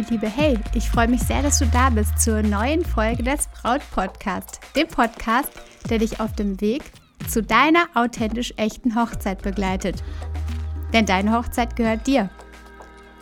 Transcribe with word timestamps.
meine 0.00 0.10
Liebe. 0.10 0.28
Hey, 0.28 0.58
ich 0.74 0.88
freue 0.88 1.08
mich 1.08 1.20
sehr, 1.20 1.42
dass 1.42 1.58
du 1.58 1.66
da 1.66 1.90
bist 1.90 2.18
zur 2.20 2.42
neuen 2.42 2.84
Folge 2.84 3.22
des 3.22 3.48
Braut 3.48 3.82
Podcast, 3.90 4.60
dem 4.74 4.88
Podcast, 4.88 5.50
der 5.90 5.98
dich 5.98 6.20
auf 6.20 6.34
dem 6.34 6.60
Weg 6.60 6.82
zu 7.28 7.42
deiner 7.42 7.86
authentisch 7.94 8.54
echten 8.56 8.94
Hochzeit 8.94 9.42
begleitet. 9.42 10.02
Denn 10.94 11.06
deine 11.06 11.32
Hochzeit 11.32 11.76
gehört 11.76 12.06
dir. 12.06 12.30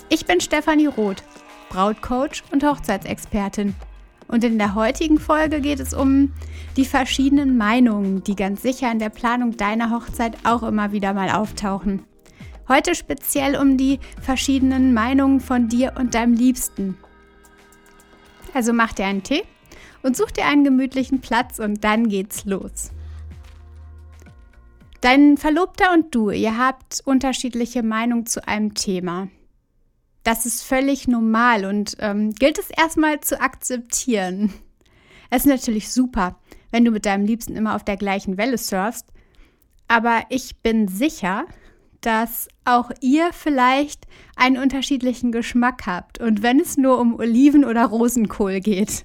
Ich 0.08 0.26
bin 0.26 0.40
Stefanie 0.40 0.86
Roth, 0.86 1.22
Brautcoach 1.70 2.44
und 2.52 2.64
Hochzeitsexpertin. 2.64 3.74
Und 4.28 4.44
in 4.44 4.58
der 4.58 4.74
heutigen 4.74 5.18
Folge 5.18 5.60
geht 5.60 5.80
es 5.80 5.94
um 5.94 6.32
die 6.76 6.84
verschiedenen 6.84 7.56
Meinungen, 7.56 8.22
die 8.22 8.36
ganz 8.36 8.62
sicher 8.62 8.92
in 8.92 8.98
der 8.98 9.10
Planung 9.10 9.56
deiner 9.56 9.90
Hochzeit 9.90 10.36
auch 10.44 10.62
immer 10.62 10.92
wieder 10.92 11.12
mal 11.12 11.30
auftauchen. 11.30 12.04
Heute 12.68 12.94
speziell 12.94 13.56
um 13.56 13.78
die 13.78 13.98
verschiedenen 14.20 14.92
Meinungen 14.92 15.40
von 15.40 15.68
dir 15.68 15.94
und 15.98 16.14
deinem 16.14 16.34
Liebsten. 16.34 16.98
Also 18.52 18.74
mach 18.74 18.92
dir 18.92 19.06
einen 19.06 19.22
Tee 19.22 19.42
und 20.02 20.16
such 20.16 20.32
dir 20.32 20.44
einen 20.44 20.64
gemütlichen 20.64 21.20
Platz 21.22 21.58
und 21.58 21.82
dann 21.82 22.08
geht's 22.08 22.44
los. 22.44 22.90
Dein 25.00 25.38
Verlobter 25.38 25.92
und 25.94 26.14
du, 26.14 26.30
ihr 26.30 26.58
habt 26.58 27.00
unterschiedliche 27.04 27.82
Meinungen 27.82 28.26
zu 28.26 28.46
einem 28.46 28.74
Thema. 28.74 29.28
Das 30.22 30.44
ist 30.44 30.62
völlig 30.62 31.08
normal 31.08 31.64
und 31.64 31.96
ähm, 32.00 32.32
gilt 32.32 32.58
es 32.58 32.68
erstmal 32.68 33.20
zu 33.20 33.40
akzeptieren. 33.40 34.52
Es 35.30 35.44
ist 35.44 35.50
natürlich 35.50 35.90
super, 35.90 36.38
wenn 36.70 36.84
du 36.84 36.90
mit 36.90 37.06
deinem 37.06 37.24
Liebsten 37.24 37.56
immer 37.56 37.76
auf 37.76 37.84
der 37.84 37.96
gleichen 37.96 38.36
Welle 38.36 38.58
surfst, 38.58 39.06
aber 39.86 40.22
ich 40.28 40.56
bin 40.62 40.88
sicher, 40.88 41.46
dass 42.00 42.48
auch 42.64 42.90
ihr 43.00 43.30
vielleicht 43.32 44.06
einen 44.36 44.58
unterschiedlichen 44.58 45.32
Geschmack 45.32 45.86
habt 45.86 46.20
und 46.20 46.42
wenn 46.42 46.60
es 46.60 46.76
nur 46.76 46.98
um 47.00 47.18
Oliven 47.18 47.64
oder 47.64 47.86
Rosenkohl 47.86 48.60
geht. 48.60 49.04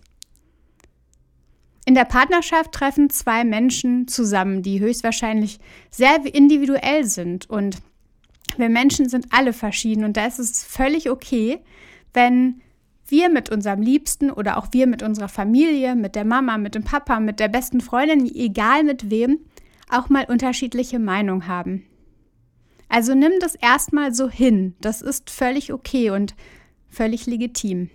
In 1.85 1.95
der 1.95 2.05
Partnerschaft 2.05 2.71
treffen 2.71 3.09
zwei 3.09 3.43
Menschen 3.43 4.07
zusammen, 4.07 4.61
die 4.61 4.79
höchstwahrscheinlich 4.79 5.59
sehr 5.89 6.23
individuell 6.33 7.03
sind 7.03 7.49
und 7.49 7.77
wir 8.57 8.69
Menschen 8.69 9.09
sind 9.09 9.27
alle 9.31 9.53
verschieden 9.53 10.03
und 10.03 10.15
da 10.15 10.27
ist 10.27 10.39
es 10.39 10.63
völlig 10.63 11.09
okay, 11.09 11.59
wenn 12.13 12.61
wir 13.07 13.29
mit 13.29 13.49
unserem 13.49 13.81
Liebsten 13.81 14.31
oder 14.31 14.57
auch 14.57 14.67
wir 14.71 14.87
mit 14.87 15.03
unserer 15.03 15.27
Familie, 15.27 15.95
mit 15.95 16.15
der 16.15 16.25
Mama, 16.25 16.57
mit 16.57 16.75
dem 16.75 16.83
Papa, 16.83 17.19
mit 17.19 17.39
der 17.39 17.47
besten 17.47 17.81
Freundin, 17.81 18.25
egal 18.33 18.83
mit 18.83 19.09
wem, 19.09 19.39
auch 19.89 20.09
mal 20.09 20.25
unterschiedliche 20.25 20.99
Meinungen 20.99 21.47
haben. 21.47 21.85
Also 22.93 23.15
nimm 23.15 23.31
das 23.39 23.55
erstmal 23.55 24.13
so 24.13 24.29
hin. 24.29 24.75
Das 24.79 25.01
ist 25.01 25.31
völlig 25.31 25.73
okay 25.73 26.11
und 26.11 26.35
völlig 26.87 27.25
legitim. 27.25 27.89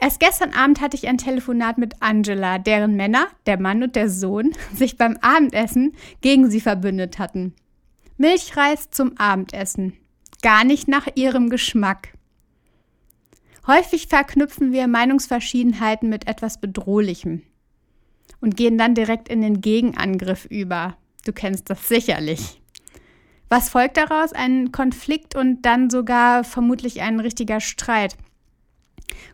Erst 0.00 0.18
gestern 0.18 0.52
Abend 0.52 0.80
hatte 0.80 0.96
ich 0.96 1.06
ein 1.06 1.18
Telefonat 1.18 1.78
mit 1.78 2.02
Angela, 2.02 2.58
deren 2.58 2.96
Männer, 2.96 3.28
der 3.46 3.60
Mann 3.60 3.84
und 3.84 3.94
der 3.94 4.10
Sohn, 4.10 4.50
sich 4.74 4.98
beim 4.98 5.18
Abendessen 5.20 5.94
gegen 6.20 6.50
sie 6.50 6.60
verbündet 6.60 7.20
hatten. 7.20 7.54
Milchreis 8.16 8.90
zum 8.90 9.16
Abendessen. 9.18 9.92
Gar 10.42 10.64
nicht 10.64 10.88
nach 10.88 11.06
ihrem 11.14 11.48
Geschmack. 11.48 12.08
Häufig 13.68 14.08
verknüpfen 14.08 14.72
wir 14.72 14.88
Meinungsverschiedenheiten 14.88 16.08
mit 16.08 16.26
etwas 16.26 16.60
Bedrohlichem 16.60 17.42
und 18.40 18.56
gehen 18.56 18.78
dann 18.78 18.96
direkt 18.96 19.28
in 19.28 19.42
den 19.42 19.60
Gegenangriff 19.60 20.44
über. 20.46 20.96
Du 21.24 21.32
kennst 21.32 21.70
das 21.70 21.88
sicherlich. 21.88 22.60
Was 23.48 23.68
folgt 23.68 23.96
daraus? 23.96 24.32
Ein 24.32 24.72
Konflikt 24.72 25.36
und 25.36 25.62
dann 25.62 25.90
sogar 25.90 26.42
vermutlich 26.42 27.02
ein 27.02 27.20
richtiger 27.20 27.60
Streit. 27.60 28.16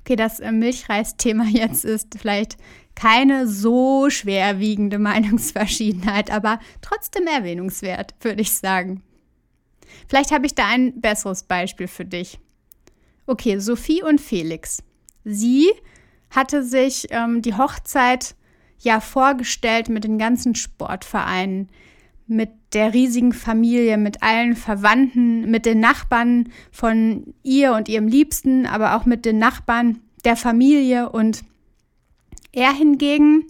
Okay, 0.00 0.16
das 0.16 0.41
äh, 0.41 0.50
Milchreis-Thema 0.53 1.44
jetzt 1.48 1.84
ist 1.84 2.19
vielleicht 2.19 2.56
keine 2.94 3.47
so 3.47 4.10
schwerwiegende 4.10 4.98
Meinungsverschiedenheit, 4.98 6.31
aber 6.31 6.59
trotzdem 6.82 7.27
erwähnungswert, 7.27 8.15
würde 8.21 8.43
ich 8.43 8.53
sagen. 8.53 9.03
Vielleicht 10.09 10.32
habe 10.32 10.47
ich 10.47 10.54
da 10.54 10.66
ein 10.66 11.00
besseres 11.00 11.44
Beispiel 11.44 11.87
für 11.87 12.04
dich. 12.04 12.38
Okay, 13.27 13.59
Sophie 13.59 14.03
und 14.03 14.21
Felix. 14.21 14.82
Sie 15.25 15.71
hatte 16.31 16.65
sich 16.65 17.06
ähm, 17.10 17.43
die 17.43 17.54
Hochzeit 17.54 18.34
ja 18.81 19.00
vorgestellt 19.00 19.89
mit 19.89 20.05
den 20.05 20.19
ganzen 20.19 20.55
Sportvereinen, 20.55 21.69
mit 22.27 22.50
der 22.75 22.93
riesigen 22.93 23.33
Familie, 23.33 23.97
mit 23.97 24.22
allen 24.22 24.55
Verwandten, 24.55 25.50
mit 25.50 25.65
den 25.65 25.81
Nachbarn 25.81 26.50
von 26.71 27.34
ihr 27.43 27.72
und 27.72 27.89
ihrem 27.89 28.09
Liebsten, 28.09 28.66
aber 28.66 28.97
auch 28.97 29.06
mit 29.06 29.25
den 29.25 29.39
Nachbarn 29.39 30.00
der 30.25 30.37
Familie. 30.37 31.09
Und 31.09 31.43
er 32.53 32.72
hingegen 32.72 33.47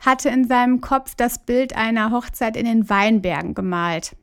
hatte 0.00 0.28
in 0.28 0.46
seinem 0.46 0.80
Kopf 0.80 1.14
das 1.16 1.44
Bild 1.44 1.74
einer 1.76 2.12
Hochzeit 2.12 2.56
in 2.56 2.66
den 2.66 2.88
Weinbergen 2.88 3.54
gemalt. 3.54 4.14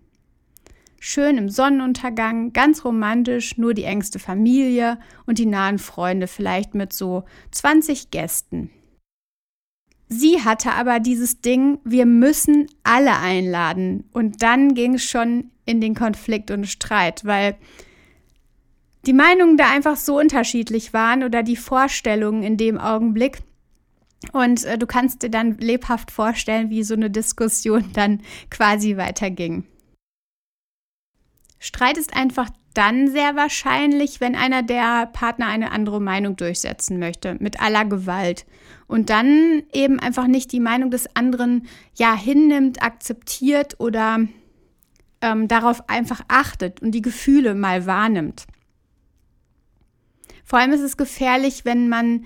Schön 0.99 1.37
im 1.37 1.49
Sonnenuntergang, 1.49 2.53
ganz 2.53 2.83
romantisch, 2.83 3.57
nur 3.57 3.73
die 3.73 3.83
engste 3.83 4.17
Familie 4.17 4.97
und 5.25 5.37
die 5.37 5.45
nahen 5.45 5.77
Freunde, 5.77 6.27
vielleicht 6.27 6.73
mit 6.73 6.93
so 6.93 7.25
20 7.51 8.09
Gästen. 8.09 8.71
Sie 10.07 10.43
hatte 10.43 10.71
aber 10.73 10.99
dieses 10.99 11.41
Ding, 11.41 11.79
wir 11.83 12.05
müssen 12.05 12.67
alle 12.83 13.17
einladen. 13.17 14.07
Und 14.13 14.41
dann 14.43 14.75
ging 14.75 14.95
es 14.95 15.03
schon 15.03 15.51
in 15.65 15.81
den 15.81 15.95
Konflikt 15.95 16.51
und 16.51 16.67
Streit, 16.67 17.25
weil 17.25 17.55
die 19.05 19.13
Meinungen 19.13 19.57
da 19.57 19.69
einfach 19.71 19.97
so 19.97 20.19
unterschiedlich 20.19 20.93
waren 20.93 21.23
oder 21.23 21.43
die 21.43 21.55
Vorstellungen 21.55 22.43
in 22.43 22.57
dem 22.57 22.77
Augenblick. 22.77 23.39
Und 24.31 24.63
äh, 24.63 24.77
du 24.77 24.87
kannst 24.87 25.23
dir 25.23 25.29
dann 25.29 25.57
lebhaft 25.57 26.11
vorstellen, 26.11 26.69
wie 26.69 26.83
so 26.83 26.93
eine 26.93 27.09
Diskussion 27.09 27.91
dann 27.93 28.21
quasi 28.49 28.97
weiterging. 28.97 29.65
Streit 31.59 31.97
ist 31.97 32.15
einfach 32.15 32.49
dann 32.77 33.09
sehr 33.09 33.35
wahrscheinlich, 33.35 34.21
wenn 34.21 34.35
einer 34.35 34.61
der 34.63 35.07
Partner 35.07 35.47
eine 35.47 35.71
andere 35.71 35.99
Meinung 35.99 36.35
durchsetzen 36.35 36.99
möchte, 36.99 37.35
mit 37.39 37.61
aller 37.61 37.85
Gewalt. 37.85 38.45
Und 38.87 39.09
dann 39.09 39.63
eben 39.73 39.99
einfach 39.99 40.27
nicht 40.27 40.51
die 40.51 40.59
Meinung 40.59 40.91
des 40.91 41.15
anderen 41.15 41.67
ja 41.95 42.15
hinnimmt, 42.15 42.83
akzeptiert 42.83 43.79
oder 43.79 44.19
ähm, 45.21 45.47
darauf 45.47 45.89
einfach 45.89 46.21
achtet 46.27 46.81
und 46.81 46.91
die 46.91 47.01
Gefühle 47.01 47.55
mal 47.55 47.85
wahrnimmt. 47.85 48.45
Vor 50.43 50.59
allem 50.59 50.71
ist 50.71 50.81
es 50.81 50.97
gefährlich, 50.97 51.65
wenn 51.65 51.89
man 51.89 52.25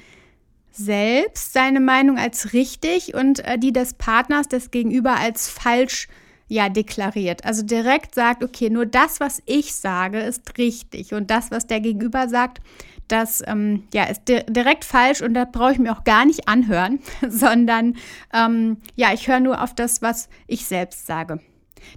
selbst 0.71 1.53
seine 1.53 1.79
Meinung 1.79 2.17
als 2.17 2.53
richtig 2.53 3.13
und 3.13 3.39
äh, 3.45 3.57
die 3.57 3.71
des 3.71 3.93
Partners, 3.93 4.47
des 4.47 4.71
Gegenüber 4.71 5.15
als 5.15 5.49
falsch 5.49 6.07
ja 6.49 6.67
deklariert. 6.67 7.45
Also 7.45 7.63
direkt 7.63 8.15
sagt, 8.15 8.43
okay, 8.43 8.69
nur 8.69 8.85
das, 8.85 9.21
was 9.21 9.41
ich 9.45 9.73
sage, 9.73 10.19
ist 10.19 10.57
richtig 10.57 11.13
und 11.13 11.31
das, 11.31 11.51
was 11.51 11.67
der 11.67 11.79
Gegenüber 11.79 12.27
sagt, 12.27 12.59
das 13.07 13.41
ähm, 13.47 13.83
ja, 13.93 14.03
ist 14.03 14.27
di 14.27 14.41
direkt 14.49 14.85
falsch 14.85 15.21
und 15.21 15.33
da 15.33 15.45
brauche 15.45 15.71
ich 15.71 15.79
mir 15.79 15.91
auch 15.91 16.03
gar 16.03 16.25
nicht 16.25 16.47
anhören, 16.47 16.99
sondern 17.27 17.95
ähm, 18.33 18.77
ja, 18.95 19.13
ich 19.13 19.27
höre 19.27 19.39
nur 19.39 19.63
auf 19.63 19.73
das, 19.73 20.01
was 20.01 20.29
ich 20.47 20.65
selbst 20.65 21.07
sage. 21.07 21.39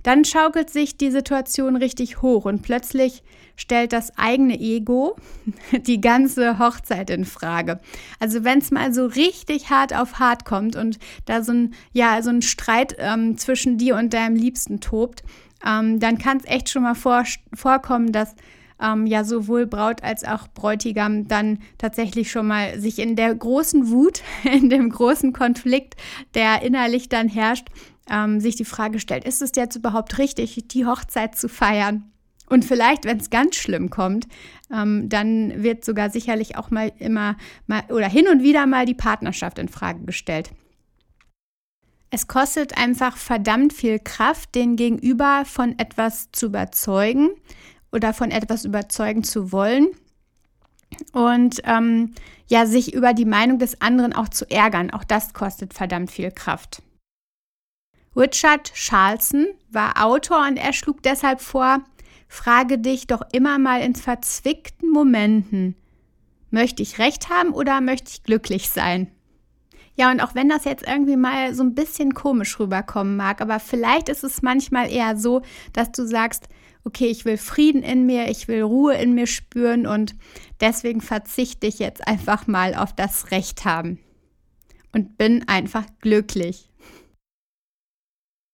Dann 0.03 0.25
schaukelt 0.25 0.71
sich 0.71 0.97
die 0.97 1.11
Situation 1.11 1.77
richtig 1.77 2.23
hoch 2.23 2.45
und 2.45 2.63
plötzlich 2.63 3.23
stellt 3.57 3.93
das 3.93 4.17
eigene 4.17 4.59
Ego 4.59 5.17
die 5.73 6.01
ganze 6.01 6.59
Hochzeit 6.59 7.11
in 7.11 7.25
Frage. 7.25 7.81
Also 8.19 8.45
wenn 8.45 8.59
es 8.59 8.71
mal 8.71 8.93
so 8.93 9.07
richtig 9.07 9.71
hart 9.71 9.95
auf 9.95 10.19
hart 10.19 10.45
kommt 10.45 10.77
und 10.77 10.99
da 11.27 11.43
so 11.43 11.53
ein, 11.53 11.75
ja, 11.93 12.23
so 12.23 12.31
ein 12.31 12.43
Streit 12.43 12.97
ähm, 12.99 13.37
zwischen 13.39 13.79
dir 13.79 13.97
und 13.97 14.15
deinem 14.15 14.37
Liebsten 14.37 14.81
tobt, 14.81 15.23
ähm, 15.67 16.01
dann 16.01 16.19
kann 16.19 16.39
es 16.39 16.45
echt 16.45 16.71
schon 16.71 16.83
mal 16.83 16.95
vor, 16.95 17.25
vorkommen, 17.55 18.13
dass 18.13 18.35
ähm, 18.83 19.07
ja 19.07 19.25
sowohl 19.25 19.67
Braut 19.67 20.03
als 20.03 20.25
auch 20.25 20.49
Bräutigam 20.49 21.29
dann 21.29 21.59
tatsächlich 21.79 22.31
schon 22.31 22.49
mal 22.49 22.79
sich 22.81 22.99
in 22.99 23.17
der 23.17 23.35
großen 23.35 23.91
Wut, 23.91 24.23
in 24.45 24.69
dem 24.69 24.91
großen 24.91 25.33
Konflikt, 25.33 25.95
der 26.35 26.63
innerlich 26.63 27.09
dann 27.09 27.29
herrscht, 27.29 27.69
ähm, 28.13 28.39
sich 28.39 28.55
die 28.55 28.65
Frage 28.65 29.01
stellt, 29.01 29.25
ist 29.25 29.43
es 29.43 29.53
jetzt 29.57 29.75
überhaupt 29.75 30.19
richtig, 30.19 30.69
die 30.69 30.87
Hochzeit 30.87 31.35
zu 31.35 31.49
feiern? 31.49 32.13
Und 32.49 32.65
vielleicht, 32.65 33.07
wenn 33.07 33.19
es 33.19 33.31
ganz 33.31 33.57
schlimm 33.57 33.89
kommt, 33.89 34.29
ähm, 34.71 35.09
dann 35.09 35.63
wird 35.63 35.85
sogar 35.85 36.11
sicherlich 36.11 36.57
auch 36.57 36.71
mal 36.71 36.93
immer 36.99 37.37
mal 37.67 37.83
oder 37.89 38.09
hin 38.09 38.29
und 38.29 38.43
wieder 38.43 38.67
mal 38.67 38.85
die 38.85 38.95
Partnerschaft 38.95 39.59
in 39.59 39.69
Frage 39.69 40.05
gestellt. 40.05 40.51
Es 42.11 42.27
kostet 42.27 42.77
einfach 42.77 43.17
verdammt 43.17 43.73
viel 43.73 43.99
Kraft, 43.99 44.55
den 44.55 44.77
Gegenüber 44.77 45.45
von 45.47 45.79
etwas 45.79 46.31
zu 46.33 46.47
überzeugen 46.47 47.31
oder 47.91 48.13
von 48.13 48.31
etwas 48.31 48.67
überzeugen 48.67 49.25
zu 49.25 49.51
wollen 49.51 49.87
und 51.13 51.63
ähm, 51.65 52.13
ja, 52.49 52.67
sich 52.67 52.93
über 52.93 53.15
die 53.15 53.25
Meinung 53.25 53.59
des 53.59 53.81
anderen 53.81 54.13
auch 54.13 54.29
zu 54.29 54.51
ärgern. 54.51 54.91
Auch 54.91 55.05
das 55.05 55.33
kostet 55.33 55.73
verdammt 55.73 56.11
viel 56.11 56.31
Kraft. 56.31 56.83
Richard 58.17 58.71
Charlson 58.75 59.47
war 59.71 60.05
Autor 60.05 60.47
und 60.47 60.57
er 60.59 60.73
schlug 60.73 61.03
deshalb 61.03 61.41
vor, 61.41 61.83
frage 62.29 62.79
dich 62.79 63.07
doch 63.07 63.23
immer 63.33 63.59
mal 63.59 63.81
in 63.81 63.95
verzwickten 63.95 64.91
Momenten, 64.91 65.77
möchte 66.51 66.83
ich 66.83 66.99
recht 66.99 67.31
haben 67.31 67.53
oder 67.53 67.81
möchte 67.81 68.11
ich 68.11 68.23
glücklich 68.23 68.69
sein? 68.69 69.11
Ja, 69.95 70.11
und 70.11 70.21
auch 70.21 70.35
wenn 70.35 70.49
das 70.49 70.65
jetzt 70.65 70.87
irgendwie 70.87 71.17
mal 71.17 71.55
so 71.55 71.63
ein 71.63 71.75
bisschen 71.75 72.15
komisch 72.15 72.59
rüberkommen 72.59 73.17
mag, 73.17 73.41
aber 73.41 73.61
vielleicht 73.61 74.09
ist 74.09 74.25
es 74.25 74.43
manchmal 74.43 74.91
eher 74.91 75.17
so, 75.17 75.43
dass 75.73 75.93
du 75.93 76.07
sagst, 76.07 76.49
okay, 76.85 77.07
ich 77.07 77.25
will 77.25 77.37
Frieden 77.37 77.83
in 77.83 78.07
mir, 78.07 78.29
ich 78.29 78.49
will 78.49 78.63
Ruhe 78.63 78.95
in 78.95 79.15
mir 79.15 79.27
spüren 79.27 79.87
und 79.87 80.15
deswegen 80.61 81.01
verzichte 81.01 81.67
ich 81.67 81.79
jetzt 81.79 82.07
einfach 82.07 82.47
mal 82.47 82.75
auf 82.75 82.95
das 82.95 83.31
Recht 83.31 83.65
haben 83.65 83.99
und 84.93 85.17
bin 85.19 85.47
einfach 85.47 85.85
glücklich. 86.01 86.72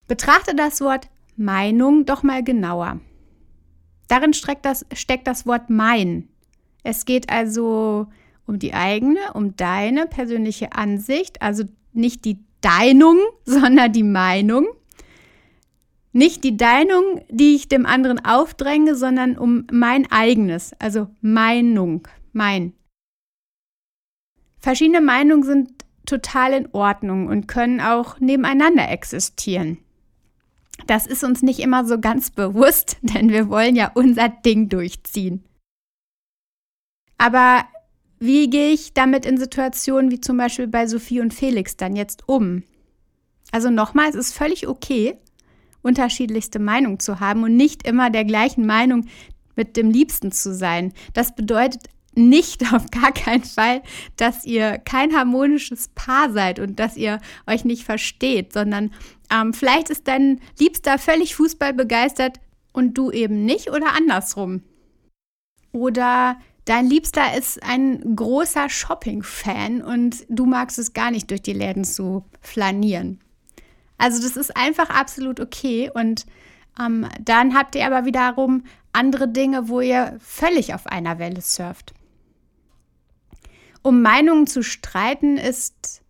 Betrachte 0.09 0.57
das 0.57 0.81
Wort 0.81 1.09
Meinung 1.37 2.05
doch 2.07 2.23
mal 2.23 2.43
genauer. 2.43 2.99
Darin 4.09 4.33
steckt 4.33 4.65
das, 4.65 4.85
steckt 4.95 5.27
das 5.27 5.47
Wort 5.47 5.71
mein. 5.71 6.29
Es 6.83 7.05
geht 7.05 7.31
also 7.31 8.09
um 8.47 8.59
die 8.59 8.73
eigene, 8.73 9.35
um 9.35 9.55
deine 9.55 10.07
persönliche 10.07 10.73
Ansicht, 10.73 11.43
also 11.43 11.65
nicht 11.93 12.25
die 12.25 12.39
Deinung, 12.63 13.19
sondern 13.45 13.93
die 13.93 14.03
Meinung. 14.03 14.67
Nicht 16.13 16.43
die 16.43 16.57
Deinung, 16.57 17.21
die 17.29 17.55
ich 17.55 17.69
dem 17.69 17.85
anderen 17.85 18.25
aufdränge, 18.25 18.95
sondern 18.95 19.37
um 19.37 19.67
mein 19.71 20.11
eigenes, 20.11 20.73
also 20.79 21.09
Meinung, 21.21 22.09
mein. 22.33 22.73
Verschiedene 24.59 25.03
Meinungen 25.03 25.45
sind 25.45 25.85
total 26.07 26.55
in 26.55 26.69
Ordnung 26.73 27.29
und 27.29 27.47
können 27.47 27.81
auch 27.81 28.19
nebeneinander 28.19 28.91
existieren. 28.91 29.79
Das 30.87 31.07
ist 31.07 31.25
uns 31.25 31.43
nicht 31.43 31.61
immer 31.61 31.85
so 31.85 31.99
ganz 31.99 32.31
bewusst, 32.31 32.97
denn 33.03 33.31
wir 33.31 33.49
wollen 33.49 33.77
ja 33.77 33.91
unser 33.95 34.29
Ding 34.29 34.69
durchziehen. 34.69 35.45
Aber 37.19 37.65
wie 38.21 38.49
gehe 38.49 38.73
ich 38.73 38.95
damit 38.95 39.27
in 39.27 39.39
Situationen 39.39 40.11
wie 40.11 40.21
zum 40.21 40.37
Beispiel 40.37 40.67
bei 40.67 40.87
Sophie 40.87 41.21
und 41.21 41.35
Felix 41.35 41.77
dann 41.77 41.97
jetzt 41.97 42.29
um? 42.29 42.63
Also 43.51 43.71
nochmal, 43.71 44.09
es 44.09 44.15
ist 44.15 44.35
völlig 44.35 44.69
okay, 44.69 45.17
unterschiedlichste 45.83 46.59
Meinungen 46.59 47.01
zu 47.01 47.21
haben 47.21 47.43
und 47.45 47.57
nicht 47.57 47.87
immer 47.87 48.11
der 48.11 48.25
gleichen 48.25 48.67
Meinung 48.67 49.07
mit 49.57 49.77
dem 49.77 49.91
Liebsten 49.91 50.33
zu 50.33 50.55
sein. 50.55 50.93
Das 51.15 51.35
bedeutet 51.35 51.89
nicht 52.19 52.73
auf 52.73 52.91
gar 52.91 53.13
keinen 53.13 53.45
Fall, 53.45 53.83
dass 54.17 54.45
ihr 54.45 54.79
kein 54.79 55.15
harmonisches 55.15 55.89
Paar 55.89 56.31
seid 56.31 56.59
und 56.59 56.79
dass 56.79 56.97
ihr 56.97 57.21
euch 57.47 57.65
nicht 57.65 57.85
versteht, 57.85 58.53
sondern 58.53 58.93
ähm, 59.31 59.55
vielleicht 59.55 59.91
ist 59.91 60.09
dein 60.09 60.41
Liebster 60.59 60.99
völlig 60.99 61.35
Fußball 61.35 61.73
begeistert 61.73 62.41
und 62.73 62.95
du 62.95 63.11
eben 63.11 63.45
nicht 63.45 63.71
oder 63.71 63.95
andersrum. 63.95 64.63
Oder 65.73 66.39
dein 66.65 66.89
Liebster 66.89 67.37
ist 67.37 67.63
ein 67.63 68.17
großer 68.17 68.69
Shopping-Fan 68.69 69.83
und 69.83 70.25
du 70.29 70.47
magst 70.47 70.79
es 70.79 70.93
gar 70.93 71.11
nicht 71.11 71.31
durch 71.31 71.43
die 71.43 71.53
Läden 71.53 71.85
zu 71.85 72.25
flanieren. 72.41 73.21
Also 73.99 74.23
das 74.23 74.37
ist 74.37 74.57
einfach 74.57 74.91
absolut 74.91 75.41
okay 75.41 75.91
und 75.93 76.25
ähm, 76.81 77.09
dann 77.21 77.55
habt 77.55 77.75
ihr 77.75 77.87
aber 77.87 78.05
wiederum 78.05 78.65
andere 78.93 79.29
Dinge, 79.29 79.69
wo 79.69 79.81
ihr 79.81 80.17
völlig 80.21 80.75
auf 80.75 80.87
einer 80.87 81.19
Welle 81.19 81.41
surft. 81.41 81.95
Um 83.83 84.03
Meinungen 84.03 84.47
zu 84.47 84.63
streiten 84.63 85.37
ist, 85.37 86.03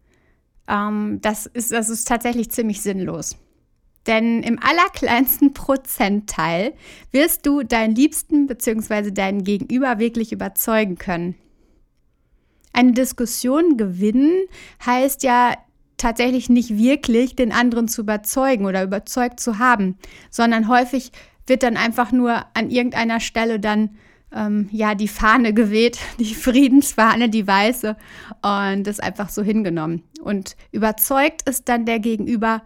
ähm, 0.69 1.19
das 1.21 1.47
ist, 1.47 1.73
das 1.73 1.89
ist 1.89 2.07
tatsächlich 2.07 2.51
ziemlich 2.51 2.83
sinnlos. 2.83 3.37
Denn 4.07 4.43
im 4.43 4.59
allerkleinsten 4.63 5.53
Prozentteil 5.53 6.73
wirst 7.11 7.45
du 7.47 7.63
deinen 7.63 7.95
Liebsten 7.95 8.47
bzw. 8.47 9.11
deinen 9.11 9.45
Gegenüber 9.45 9.99
wirklich 9.99 10.33
überzeugen 10.33 10.97
können. 10.97 11.35
Eine 12.73 12.93
Diskussion 12.93 13.77
gewinnen 13.77 14.47
heißt 14.87 15.23
ja 15.25 15.55
tatsächlich 15.99 16.49
nicht 16.49 16.79
wirklich 16.79 17.37
den 17.37 17.53
anderen 17.53 17.89
zu 17.89 18.03
überzeugen 18.03 18.67
oder 18.67 18.83
überzeugt 18.83 19.41
zu 19.41 19.59
haben, 19.59 19.99
sondern 20.31 20.69
häufig 20.69 21.13
wird 21.47 21.63
dann 21.63 21.77
einfach 21.77 22.13
nur 22.13 22.45
an 22.55 22.71
irgendeiner 22.71 23.21
Stelle 23.21 23.61
dann 23.61 23.97
ähm, 24.33 24.69
ja 24.73 24.95
die 24.95 25.09
Fahne 25.09 25.53
geweht, 25.55 25.99
die 26.19 26.35
Friedensfahne, 26.35 27.29
die 27.29 27.47
weiße 27.47 27.97
und 28.43 28.85
das 28.85 29.01
einfach 29.01 29.29
so 29.29 29.43
hingenommen. 29.43 30.03
Und 30.23 30.57
überzeugt 30.73 31.49
ist 31.49 31.69
dann 31.69 31.87
der 31.87 32.01
Gegenüber 32.01 32.63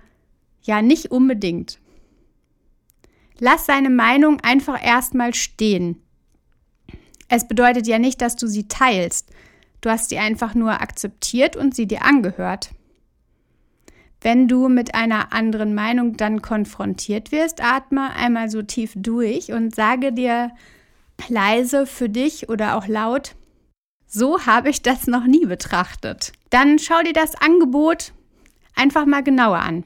ja 0.63 0.83
nicht 0.83 1.11
unbedingt. 1.11 1.79
Lass 3.39 3.67
seine 3.67 3.91
Meinung 3.91 4.41
einfach 4.41 4.85
erstmal 4.85 5.35
stehen. 5.35 5.97
Es 7.29 7.49
bedeutet 7.49 7.87
ja 7.87 7.99
nicht, 7.99 8.21
dass 8.21 8.37
du 8.37 8.47
sie 8.47 8.69
teilst. 8.69 9.31
Du 9.81 9.91
hast 9.91 10.11
sie 10.11 10.19
einfach 10.19 10.55
nur 10.55 10.81
akzeptiert 10.81 11.57
und 11.57 11.75
sie 11.75 11.87
dir 11.87 12.05
angehört. 12.05 12.71
Wenn 14.21 14.47
du 14.47 14.69
mit 14.69 14.95
einer 14.95 15.33
anderen 15.33 15.75
Meinung 15.75 16.17
dann 16.17 16.43
konfrontiert 16.43 17.33
wirst, 17.33 17.61
atme 17.61 18.13
einmal 18.15 18.49
so 18.49 18.63
tief 18.63 18.93
durch 18.95 19.51
und 19.51 19.75
sage 19.75 20.13
dir 20.13 20.53
leise 21.29 21.87
für 21.87 22.09
dich 22.09 22.49
oder 22.49 22.77
auch 22.77 22.87
laut, 22.87 23.35
so 24.07 24.47
habe 24.47 24.69
ich 24.69 24.83
das 24.83 25.07
noch 25.07 25.25
nie 25.25 25.47
betrachtet. 25.47 26.33
Dann 26.51 26.79
schau 26.79 27.03
dir 27.03 27.15
das 27.15 27.35
Angebot 27.35 28.13
einfach 28.75 29.07
mal 29.07 29.23
genauer 29.23 29.59
an. 29.59 29.85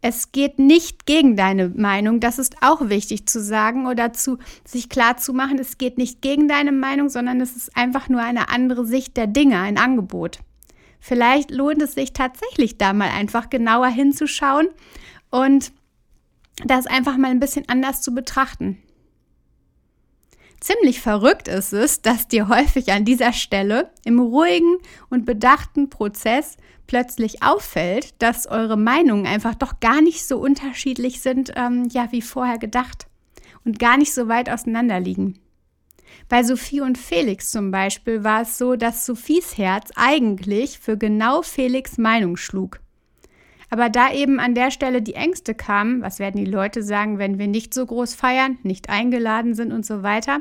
Es 0.00 0.30
geht 0.30 0.60
nicht 0.60 1.06
gegen 1.06 1.36
deine 1.36 1.70
Meinung, 1.70 2.20
das 2.20 2.38
ist 2.38 2.62
auch 2.62 2.88
wichtig 2.88 3.26
zu 3.26 3.42
sagen 3.42 3.86
oder 3.86 4.12
zu 4.12 4.38
sich 4.64 4.88
klar 4.88 5.16
zu 5.16 5.32
machen. 5.32 5.58
Es 5.58 5.76
geht 5.76 5.98
nicht 5.98 6.22
gegen 6.22 6.46
deine 6.46 6.70
Meinung, 6.70 7.08
sondern 7.08 7.40
es 7.40 7.56
ist 7.56 7.76
einfach 7.76 8.08
nur 8.08 8.20
eine 8.20 8.48
andere 8.48 8.86
Sicht 8.86 9.16
der 9.16 9.26
Dinge, 9.26 9.58
ein 9.58 9.76
Angebot. 9.76 10.38
Vielleicht 11.00 11.50
lohnt 11.50 11.82
es 11.82 11.94
sich 11.94 12.12
tatsächlich 12.12 12.78
da 12.78 12.92
mal 12.92 13.10
einfach 13.10 13.50
genauer 13.50 13.88
hinzuschauen 13.88 14.68
und 15.30 15.72
das 16.64 16.86
einfach 16.86 17.16
mal 17.16 17.30
ein 17.30 17.40
bisschen 17.40 17.68
anders 17.68 18.02
zu 18.02 18.14
betrachten. 18.14 18.78
Ziemlich 20.60 21.00
verrückt 21.00 21.46
ist 21.46 21.72
es, 21.72 22.02
dass 22.02 22.26
dir 22.26 22.48
häufig 22.48 22.92
an 22.92 23.04
dieser 23.04 23.32
Stelle 23.32 23.90
im 24.04 24.18
ruhigen 24.18 24.78
und 25.08 25.24
bedachten 25.24 25.88
Prozess 25.88 26.56
plötzlich 26.86 27.42
auffällt, 27.42 28.20
dass 28.20 28.46
eure 28.46 28.76
Meinungen 28.76 29.26
einfach 29.26 29.54
doch 29.54 29.78
gar 29.78 30.00
nicht 30.00 30.26
so 30.26 30.38
unterschiedlich 30.38 31.20
sind, 31.20 31.52
ähm, 31.54 31.88
ja, 31.92 32.08
wie 32.10 32.22
vorher 32.22 32.58
gedacht 32.58 33.06
und 33.64 33.78
gar 33.78 33.96
nicht 33.96 34.12
so 34.12 34.26
weit 34.26 34.50
auseinander 34.50 34.98
liegen. 34.98 35.38
Bei 36.28 36.42
Sophie 36.42 36.80
und 36.80 36.98
Felix 36.98 37.50
zum 37.50 37.70
Beispiel 37.70 38.24
war 38.24 38.42
es 38.42 38.58
so, 38.58 38.76
dass 38.76 39.06
Sophies 39.06 39.56
Herz 39.58 39.90
eigentlich 39.94 40.78
für 40.78 40.96
genau 40.96 41.42
Felix 41.42 41.98
Meinung 41.98 42.36
schlug. 42.36 42.80
Aber 43.70 43.90
da 43.90 44.12
eben 44.12 44.40
an 44.40 44.54
der 44.54 44.70
Stelle 44.70 45.02
die 45.02 45.14
Ängste 45.14 45.54
kamen, 45.54 46.00
was 46.00 46.18
werden 46.18 46.42
die 46.42 46.50
Leute 46.50 46.82
sagen, 46.82 47.18
wenn 47.18 47.38
wir 47.38 47.48
nicht 47.48 47.74
so 47.74 47.84
groß 47.84 48.14
feiern, 48.14 48.58
nicht 48.62 48.88
eingeladen 48.88 49.54
sind 49.54 49.72
und 49.72 49.84
so 49.84 50.02
weiter, 50.02 50.40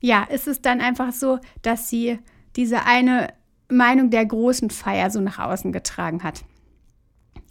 ja, 0.00 0.24
ist 0.24 0.48
es 0.48 0.62
dann 0.62 0.80
einfach 0.80 1.12
so, 1.12 1.38
dass 1.62 1.88
sie 1.88 2.18
diese 2.56 2.84
eine 2.84 3.28
Meinung 3.68 4.10
der 4.10 4.26
großen 4.26 4.70
Feier 4.70 5.10
so 5.10 5.20
nach 5.20 5.38
außen 5.38 5.72
getragen 5.72 6.22
hat. 6.22 6.42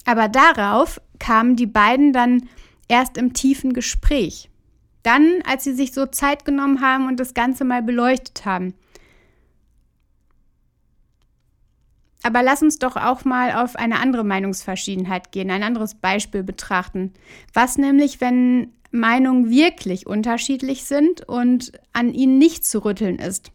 Aber 0.04 0.28
darauf 0.28 1.00
kamen 1.18 1.56
die 1.56 1.66
beiden 1.66 2.12
dann 2.12 2.48
erst 2.88 3.16
im 3.16 3.32
tiefen 3.32 3.72
Gespräch. 3.72 4.50
Dann, 5.02 5.42
als 5.48 5.64
sie 5.64 5.72
sich 5.72 5.92
so 5.92 6.06
Zeit 6.06 6.44
genommen 6.44 6.80
haben 6.80 7.08
und 7.08 7.18
das 7.18 7.34
Ganze 7.34 7.64
mal 7.64 7.82
beleuchtet 7.82 8.44
haben. 8.44 8.74
Aber 12.22 12.42
lass 12.42 12.62
uns 12.62 12.78
doch 12.78 12.96
auch 12.96 13.24
mal 13.24 13.52
auf 13.52 13.76
eine 13.76 13.98
andere 13.98 14.24
Meinungsverschiedenheit 14.24 15.32
gehen, 15.32 15.50
ein 15.50 15.62
anderes 15.62 15.94
Beispiel 15.94 16.42
betrachten. 16.42 17.12
Was 17.52 17.78
nämlich, 17.78 18.20
wenn 18.20 18.72
Meinungen 18.90 19.50
wirklich 19.50 20.06
unterschiedlich 20.06 20.84
sind 20.84 21.26
und 21.28 21.72
an 21.92 22.12
ihnen 22.12 22.38
nicht 22.38 22.64
zu 22.64 22.84
rütteln 22.84 23.18
ist? 23.18 23.50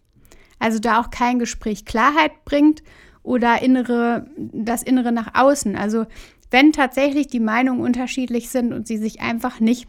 Also 0.60 0.80
da 0.80 1.00
auch 1.00 1.12
kein 1.12 1.40
Gespräch 1.40 1.86
Klarheit 1.86 2.44
bringt 2.44 2.84
oder 3.24 3.62
innere, 3.62 4.28
das 4.38 4.84
Innere 4.84 5.12
nach 5.12 5.36
außen. 5.36 5.76
Also 5.76 6.06
wenn 6.50 6.72
tatsächlich 6.72 7.28
die 7.28 7.40
Meinungen 7.40 7.82
unterschiedlich 7.82 8.50
sind 8.50 8.74
und 8.74 8.88
sie 8.88 8.98
sich 8.98 9.22
einfach 9.22 9.60
nicht 9.60 9.88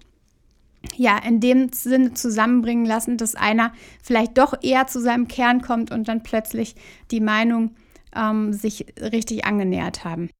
ja, 0.96 1.18
in 1.18 1.40
dem 1.40 1.72
Sinne 1.72 2.14
zusammenbringen 2.14 2.84
lassen, 2.84 3.16
dass 3.16 3.34
einer 3.34 3.72
vielleicht 4.02 4.38
doch 4.38 4.54
eher 4.62 4.86
zu 4.86 5.00
seinem 5.00 5.26
Kern 5.26 5.60
kommt 5.60 5.90
und 5.90 6.06
dann 6.06 6.22
plötzlich 6.22 6.76
die 7.10 7.20
Meinung 7.20 7.72
ähm, 8.18 8.52
sich 8.52 8.86
richtig 9.00 9.44
angenähert 9.44 10.04
haben. 10.04 10.30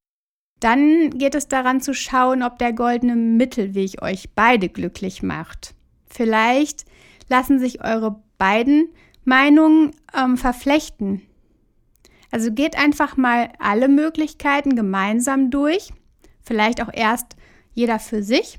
Dann 0.60 1.10
geht 1.10 1.34
es 1.34 1.46
daran 1.46 1.80
zu 1.80 1.94
schauen, 1.94 2.42
ob 2.42 2.58
der 2.58 2.72
goldene 2.72 3.14
Mittelweg 3.14 4.02
euch 4.02 4.30
beide 4.34 4.68
glücklich 4.68 5.22
macht. 5.22 5.74
Vielleicht 6.08 6.84
lassen 7.28 7.60
sich 7.60 7.84
eure 7.84 8.22
beiden 8.38 8.88
Meinungen 9.24 9.92
ähm, 10.16 10.36
verflechten. 10.36 11.22
Also 12.30 12.52
geht 12.52 12.76
einfach 12.76 13.16
mal 13.16 13.50
alle 13.58 13.88
Möglichkeiten 13.88 14.74
gemeinsam 14.74 15.50
durch, 15.50 15.92
vielleicht 16.42 16.82
auch 16.82 16.92
erst 16.92 17.36
jeder 17.72 17.98
für 18.00 18.22
sich 18.22 18.58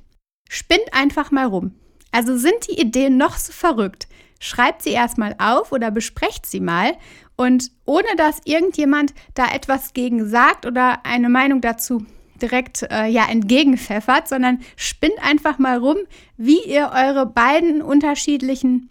Spinnt 0.49 0.93
einfach 0.93 1.29
mal 1.29 1.45
rum. 1.45 1.75
Also 2.11 2.35
sind 2.35 2.67
die 2.67 2.81
Ideen 2.81 3.17
noch 3.17 3.37
so 3.37 3.53
verrückt? 3.53 4.07
Schreibt 4.39 4.81
sie 4.81 4.89
erstmal 4.89 5.35
auf 5.37 5.71
oder 5.71 5.91
besprecht 5.91 6.45
sie 6.45 6.59
mal 6.59 6.93
und 7.39 7.71
ohne 7.85 8.17
dass 8.17 8.41
irgendjemand 8.43 9.13
da 9.33 9.45
etwas 9.53 9.93
gegen 9.93 10.27
sagt 10.27 10.65
oder 10.65 11.05
eine 11.05 11.29
Meinung 11.29 11.61
dazu 11.61 12.05
direkt 12.41 12.85
äh, 12.91 13.05
ja 13.05 13.29
entgegenpfeffert, 13.29 14.27
sondern 14.27 14.59
spinnt 14.75 15.23
einfach 15.23 15.57
mal 15.57 15.77
rum, 15.77 15.95
wie 16.35 16.61
ihr 16.61 16.91
eure 16.93 17.25
beiden 17.25 17.81
unterschiedlichen 17.81 18.89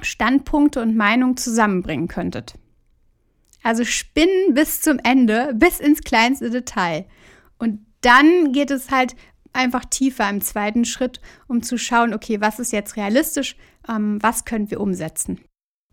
Standpunkte 0.00 0.82
und 0.82 0.96
Meinungen 0.96 1.36
zusammenbringen 1.36 2.08
könntet. 2.08 2.54
Also 3.62 3.84
spinnen 3.84 4.54
bis 4.54 4.80
zum 4.80 4.98
Ende, 4.98 5.52
bis 5.54 5.78
ins 5.78 6.00
kleinste 6.00 6.50
Detail. 6.50 7.06
Und 7.60 7.86
dann 8.00 8.50
geht 8.50 8.72
es 8.72 8.90
halt 8.90 9.14
einfach 9.52 9.84
tiefer 9.84 10.28
im 10.28 10.40
zweiten 10.40 10.84
Schritt, 10.84 11.20
um 11.46 11.62
zu 11.62 11.78
schauen, 11.78 12.12
okay, 12.12 12.40
was 12.40 12.58
ist 12.58 12.72
jetzt 12.72 12.96
realistisch, 12.96 13.54
ähm, 13.88 14.18
was 14.20 14.44
können 14.44 14.68
wir 14.68 14.80
umsetzen. 14.80 15.38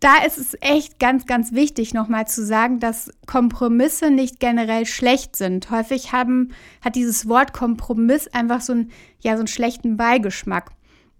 Da 0.00 0.24
ist 0.24 0.38
es 0.38 0.56
echt 0.62 0.98
ganz, 0.98 1.26
ganz 1.26 1.52
wichtig, 1.52 1.92
nochmal 1.92 2.26
zu 2.26 2.44
sagen, 2.44 2.80
dass 2.80 3.12
Kompromisse 3.26 4.10
nicht 4.10 4.40
generell 4.40 4.86
schlecht 4.86 5.36
sind. 5.36 5.70
Häufig 5.70 6.12
haben, 6.12 6.52
hat 6.82 6.96
dieses 6.96 7.28
Wort 7.28 7.52
Kompromiss 7.52 8.26
einfach 8.28 8.62
so, 8.62 8.72
ein, 8.72 8.90
ja, 9.20 9.34
so 9.34 9.40
einen 9.40 9.46
schlechten 9.46 9.98
Beigeschmack. 9.98 10.70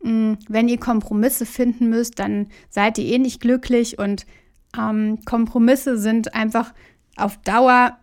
Mm, 0.02 0.34
wenn 0.48 0.68
ihr 0.68 0.80
Kompromisse 0.80 1.44
finden 1.44 1.90
müsst, 1.90 2.18
dann 2.18 2.48
seid 2.70 2.96
ihr 2.96 3.04
eh 3.04 3.18
nicht 3.18 3.42
glücklich 3.42 3.98
und 3.98 4.24
ähm, 4.78 5.18
Kompromisse 5.26 5.98
sind 5.98 6.34
einfach 6.34 6.72
auf 7.16 7.36
Dauer 7.38 7.98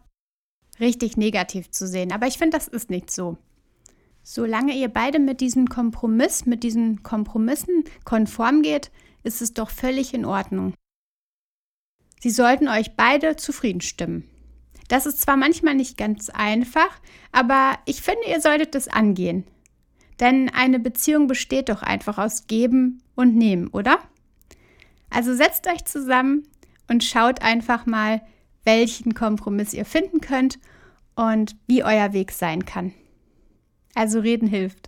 richtig 0.79 1.17
negativ 1.17 1.71
zu 1.71 1.87
sehen. 1.87 2.11
Aber 2.11 2.27
ich 2.27 2.37
finde, 2.37 2.55
das 2.55 2.67
ist 2.67 2.91
nicht 2.91 3.09
so. 3.09 3.37
Solange 4.21 4.73
ihr 4.73 4.89
beide 4.89 5.17
mit 5.17 5.41
diesem 5.41 5.69
Kompromiss, 5.69 6.45
mit 6.45 6.63
diesen 6.63 7.01
Kompromissen 7.01 7.85
konform 8.03 8.61
geht, 8.61 8.91
ist 9.23 9.41
es 9.41 9.53
doch 9.53 9.69
völlig 9.69 10.13
in 10.13 10.25
Ordnung. 10.25 10.73
Sie 12.19 12.29
sollten 12.29 12.67
euch 12.67 12.95
beide 12.95 13.35
zufrieden 13.35 13.81
stimmen. 13.81 14.29
Das 14.87 15.05
ist 15.05 15.21
zwar 15.21 15.37
manchmal 15.37 15.75
nicht 15.75 15.97
ganz 15.97 16.29
einfach, 16.29 16.99
aber 17.31 17.77
ich 17.85 18.01
finde, 18.01 18.27
ihr 18.27 18.41
solltet 18.41 18.73
es 18.75 18.87
angehen. 18.87 19.45
Denn 20.19 20.49
eine 20.49 20.79
Beziehung 20.79 21.27
besteht 21.27 21.69
doch 21.69 21.83
einfach 21.83 22.17
aus 22.17 22.47
Geben 22.47 23.03
und 23.15 23.35
Nehmen, 23.35 23.67
oder? 23.67 23.99
Also 25.09 25.35
setzt 25.35 25.67
euch 25.67 25.85
zusammen 25.85 26.47
und 26.87 27.03
schaut 27.03 27.41
einfach 27.41 27.85
mal, 27.85 28.21
welchen 28.63 29.13
Kompromiss 29.13 29.73
ihr 29.73 29.85
finden 29.85 30.21
könnt 30.21 30.59
und 31.15 31.55
wie 31.67 31.83
euer 31.83 32.13
Weg 32.13 32.31
sein 32.31 32.65
kann. 32.65 32.93
Also 33.93 34.19
reden 34.19 34.47
hilft. 34.47 34.86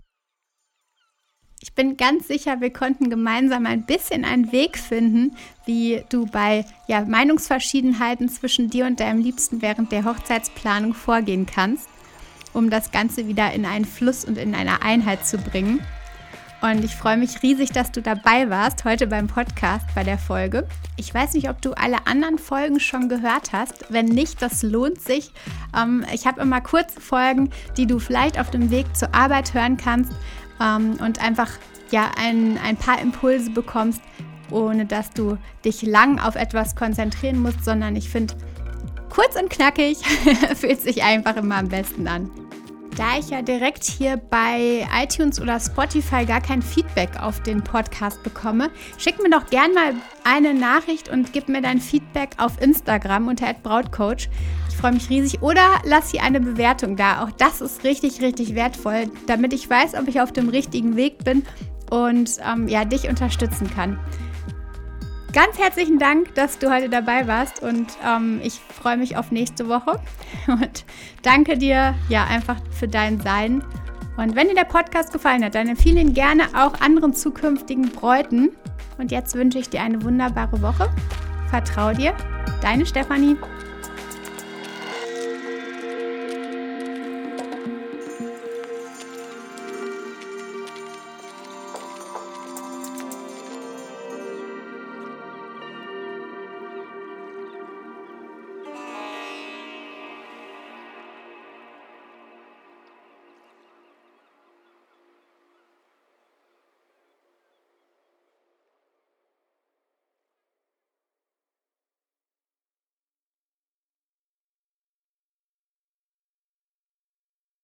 Ich 1.62 1.74
bin 1.74 1.98
ganz 1.98 2.26
sicher, 2.26 2.62
wir 2.62 2.72
konnten 2.72 3.10
gemeinsam 3.10 3.66
ein 3.66 3.84
bisschen 3.84 4.24
einen 4.24 4.50
Weg 4.50 4.78
finden, 4.78 5.36
wie 5.66 6.02
du 6.08 6.24
bei 6.24 6.64
ja, 6.86 7.02
Meinungsverschiedenheiten 7.02 8.30
zwischen 8.30 8.70
dir 8.70 8.86
und 8.86 8.98
deinem 8.98 9.20
Liebsten 9.20 9.60
während 9.60 9.92
der 9.92 10.06
Hochzeitsplanung 10.06 10.94
vorgehen 10.94 11.44
kannst, 11.44 11.86
um 12.54 12.70
das 12.70 12.92
Ganze 12.92 13.28
wieder 13.28 13.52
in 13.52 13.66
einen 13.66 13.84
Fluss 13.84 14.24
und 14.24 14.38
in 14.38 14.54
eine 14.54 14.80
Einheit 14.80 15.26
zu 15.26 15.36
bringen. 15.36 15.80
Und 16.62 16.84
ich 16.84 16.94
freue 16.94 17.16
mich 17.16 17.42
riesig, 17.42 17.72
dass 17.72 17.90
du 17.90 18.00
dabei 18.02 18.48
warst 18.48 18.84
heute 18.84 19.06
beim 19.06 19.26
Podcast 19.26 19.86
bei 19.94 20.04
der 20.04 20.18
Folge. 20.18 20.66
Ich 20.96 21.12
weiß 21.12 21.32
nicht, 21.32 21.48
ob 21.48 21.62
du 21.62 21.72
alle 21.72 22.06
anderen 22.06 22.38
Folgen 22.38 22.80
schon 22.80 23.08
gehört 23.08 23.52
hast. 23.52 23.86
Wenn 23.88 24.06
nicht, 24.06 24.42
das 24.42 24.62
lohnt 24.62 25.00
sich. 25.00 25.30
Ähm, 25.76 26.04
ich 26.12 26.26
habe 26.26 26.42
immer 26.42 26.60
kurze 26.60 27.00
Folgen, 27.00 27.50
die 27.78 27.86
du 27.86 27.98
vielleicht 27.98 28.38
auf 28.38 28.50
dem 28.50 28.70
Weg 28.70 28.94
zur 28.94 29.14
Arbeit 29.14 29.54
hören 29.54 29.78
kannst 29.78 30.12
ähm, 30.60 30.98
und 31.00 31.20
einfach 31.22 31.50
ja, 31.90 32.10
ein, 32.16 32.58
ein 32.58 32.76
paar 32.76 33.00
Impulse 33.00 33.50
bekommst, 33.50 34.00
ohne 34.50 34.86
dass 34.86 35.10
du 35.10 35.38
dich 35.64 35.82
lang 35.82 36.18
auf 36.18 36.36
etwas 36.36 36.76
konzentrieren 36.76 37.40
musst, 37.40 37.64
sondern 37.64 37.96
ich 37.96 38.08
finde, 38.08 38.34
kurz 39.08 39.36
und 39.36 39.50
knackig 39.50 39.98
fühlt 40.56 40.80
sich 40.80 41.02
einfach 41.02 41.36
immer 41.36 41.56
am 41.56 41.68
besten 41.68 42.06
an. 42.08 42.30
Da 43.00 43.18
ich 43.18 43.30
ja 43.30 43.40
direkt 43.40 43.84
hier 43.84 44.18
bei 44.18 44.86
iTunes 44.94 45.40
oder 45.40 45.58
Spotify 45.58 46.26
gar 46.26 46.42
kein 46.42 46.60
Feedback 46.60 47.08
auf 47.18 47.42
den 47.42 47.64
Podcast 47.64 48.22
bekomme, 48.22 48.68
schick 48.98 49.22
mir 49.22 49.30
doch 49.30 49.46
gern 49.46 49.72
mal 49.72 49.94
eine 50.22 50.52
Nachricht 50.52 51.08
und 51.08 51.32
gib 51.32 51.48
mir 51.48 51.62
dein 51.62 51.80
Feedback 51.80 52.32
auf 52.36 52.60
Instagram 52.60 53.28
unter 53.28 53.54
@brautcoach. 53.54 54.28
Ich 54.68 54.76
freue 54.76 54.92
mich 54.92 55.08
riesig. 55.08 55.40
Oder 55.40 55.80
lass 55.84 56.10
hier 56.10 56.22
eine 56.22 56.40
Bewertung 56.40 56.94
da. 56.94 57.24
Auch 57.24 57.30
das 57.30 57.62
ist 57.62 57.84
richtig, 57.84 58.20
richtig 58.20 58.54
wertvoll, 58.54 59.10
damit 59.26 59.54
ich 59.54 59.70
weiß, 59.70 59.94
ob 59.94 60.06
ich 60.06 60.20
auf 60.20 60.32
dem 60.32 60.50
richtigen 60.50 60.94
Weg 60.96 61.24
bin 61.24 61.42
und 61.90 62.32
ähm, 62.46 62.68
ja, 62.68 62.84
dich 62.84 63.08
unterstützen 63.08 63.70
kann. 63.74 63.98
Ganz 65.32 65.58
herzlichen 65.58 66.00
Dank, 66.00 66.34
dass 66.34 66.58
du 66.58 66.74
heute 66.74 66.88
dabei 66.88 67.28
warst 67.28 67.62
und 67.62 67.86
ähm, 68.04 68.40
ich 68.42 68.54
freue 68.54 68.96
mich 68.96 69.16
auf 69.16 69.30
nächste 69.30 69.68
Woche 69.68 70.00
und 70.48 70.84
danke 71.22 71.56
dir 71.56 71.94
ja 72.08 72.24
einfach 72.24 72.56
für 72.72 72.88
dein 72.88 73.20
Sein. 73.20 73.62
Und 74.16 74.34
wenn 74.34 74.48
dir 74.48 74.54
der 74.54 74.64
Podcast 74.64 75.12
gefallen 75.12 75.44
hat, 75.44 75.54
dann 75.54 75.68
empfehle 75.68 76.00
ihn 76.00 76.14
gerne 76.14 76.44
auch 76.54 76.80
anderen 76.80 77.14
zukünftigen 77.14 77.90
Bräuten. 77.90 78.50
Und 78.98 79.12
jetzt 79.12 79.34
wünsche 79.36 79.58
ich 79.58 79.70
dir 79.70 79.82
eine 79.82 80.02
wunderbare 80.02 80.60
Woche. 80.62 80.90
Vertrau 81.48 81.92
dir, 81.92 82.12
deine 82.60 82.84
Stefanie. 82.84 83.36